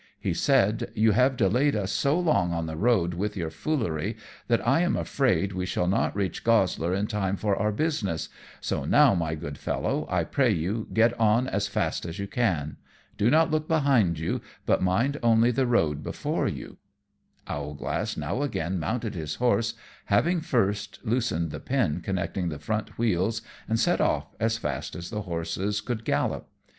He 0.19 0.33
said, 0.33 0.89
"You 0.95 1.11
have 1.11 1.37
delayed 1.37 1.75
us 1.75 1.91
so 1.91 2.19
long 2.19 2.51
on 2.51 2.65
the 2.65 2.75
road 2.75 3.13
with 3.13 3.37
your 3.37 3.51
foolery 3.51 4.17
that 4.47 4.67
I 4.67 4.79
am 4.81 4.95
afraid 4.97 5.53
we 5.53 5.67
shall 5.67 5.85
not 5.85 6.15
reach 6.15 6.43
Goslar 6.43 6.91
in 6.91 7.05
time 7.05 7.35
for 7.37 7.55
our 7.55 7.71
business, 7.71 8.27
so 8.59 8.83
now, 8.83 9.13
my 9.13 9.35
good 9.35 9.59
Fellow, 9.59 10.07
I 10.09 10.23
pray 10.23 10.49
you 10.51 10.87
get 10.91 11.13
on 11.19 11.45
as 11.47 11.67
fast 11.67 12.07
as 12.07 12.17
you 12.17 12.25
can. 12.25 12.77
Do 13.15 13.29
not 13.29 13.51
look 13.51 13.67
behind 13.67 14.17
you, 14.17 14.41
but 14.65 14.81
mind 14.81 15.19
only 15.21 15.51
the 15.51 15.67
road 15.67 16.01
before 16.03 16.47
you." 16.47 16.77
Owlglass 17.45 18.17
now 18.17 18.41
again 18.41 18.79
mounted 18.79 19.13
his 19.13 19.35
horse, 19.35 19.75
having 20.05 20.41
first 20.41 20.97
loosened 21.03 21.51
the 21.51 21.59
pin 21.59 22.01
connecting 22.03 22.49
the 22.49 22.57
front 22.57 22.97
wheels, 22.97 23.43
and 23.69 23.79
set 23.79 24.01
off 24.01 24.33
as 24.39 24.57
fast 24.57 24.95
as 24.95 25.11
the 25.11 25.21
horses 25.21 25.79
could 25.79 26.03
gallop. 26.05 26.47